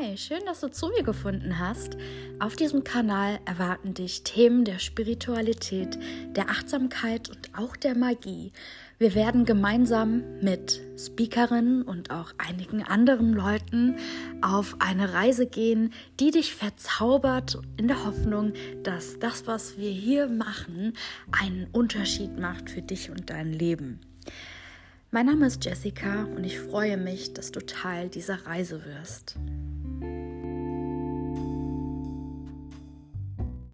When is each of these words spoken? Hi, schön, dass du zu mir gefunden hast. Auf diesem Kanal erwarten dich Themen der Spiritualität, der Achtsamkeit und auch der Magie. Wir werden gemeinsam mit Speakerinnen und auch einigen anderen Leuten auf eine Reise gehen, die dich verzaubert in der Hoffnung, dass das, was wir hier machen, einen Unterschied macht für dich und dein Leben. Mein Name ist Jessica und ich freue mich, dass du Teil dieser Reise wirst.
Hi, 0.00 0.16
schön, 0.16 0.40
dass 0.46 0.60
du 0.60 0.68
zu 0.70 0.88
mir 0.88 1.02
gefunden 1.02 1.58
hast. 1.58 1.98
Auf 2.38 2.56
diesem 2.56 2.84
Kanal 2.84 3.38
erwarten 3.44 3.92
dich 3.92 4.22
Themen 4.22 4.64
der 4.64 4.78
Spiritualität, 4.78 5.98
der 6.34 6.48
Achtsamkeit 6.48 7.28
und 7.28 7.50
auch 7.58 7.76
der 7.76 7.94
Magie. 7.94 8.52
Wir 8.98 9.14
werden 9.14 9.44
gemeinsam 9.44 10.22
mit 10.40 10.80
Speakerinnen 10.96 11.82
und 11.82 12.10
auch 12.10 12.32
einigen 12.38 12.82
anderen 12.82 13.34
Leuten 13.34 13.96
auf 14.40 14.76
eine 14.78 15.12
Reise 15.12 15.46
gehen, 15.46 15.92
die 16.18 16.30
dich 16.30 16.54
verzaubert 16.54 17.58
in 17.76 17.88
der 17.88 18.06
Hoffnung, 18.06 18.54
dass 18.82 19.18
das, 19.18 19.46
was 19.46 19.76
wir 19.76 19.90
hier 19.90 20.28
machen, 20.28 20.94
einen 21.30 21.66
Unterschied 21.72 22.38
macht 22.38 22.70
für 22.70 22.82
dich 22.82 23.10
und 23.10 23.28
dein 23.28 23.52
Leben. 23.52 24.00
Mein 25.10 25.26
Name 25.26 25.46
ist 25.46 25.62
Jessica 25.62 26.24
und 26.24 26.44
ich 26.44 26.58
freue 26.58 26.96
mich, 26.96 27.34
dass 27.34 27.52
du 27.52 27.60
Teil 27.60 28.08
dieser 28.08 28.46
Reise 28.46 28.84
wirst. 28.86 29.36